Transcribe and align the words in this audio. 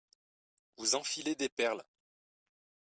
Vous 0.77 0.95
enfilez 0.95 1.35
des 1.35 1.47
perles 1.47 1.83